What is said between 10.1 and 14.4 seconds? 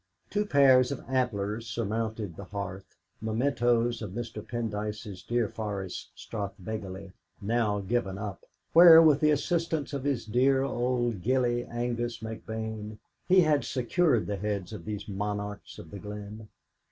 dear old gillie Angus McBane, he had secured the